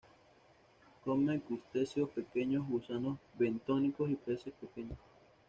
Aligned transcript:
Come 1.05 1.39
crustáceos 1.41 2.09
pequeños, 2.09 2.67
gusanos 2.67 3.19
bentónicos 3.37 4.09
y 4.09 4.15
peces 4.15 4.51
pequeños. 4.59 4.97